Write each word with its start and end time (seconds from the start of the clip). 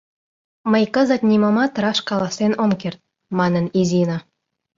—Мый 0.71 0.83
кызыт 0.95 1.21
нимомат 1.29 1.73
раш 1.83 1.99
каласен 2.09 2.53
ом 2.63 2.71
керт,— 2.81 2.99
манын 3.37 3.65
Изина. 3.79 4.17